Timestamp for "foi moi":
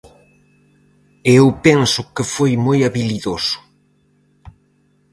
2.33-2.79